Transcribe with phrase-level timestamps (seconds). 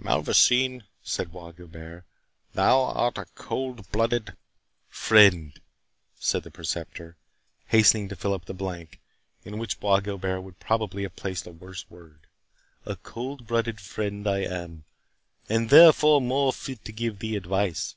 [0.00, 2.04] "Malvoisin," said Bois Guilbert,
[2.54, 4.34] "thou art a cold blooded—"
[4.88, 5.52] "Friend,"
[6.18, 7.16] said the Preceptor,
[7.68, 8.98] hastening to fill up the blank,
[9.44, 14.38] in which Bois Guilbert would probably have placed a worse word,—"a cold blooded friend I
[14.40, 14.82] am,
[15.48, 17.94] and therefore more fit to give thee advice.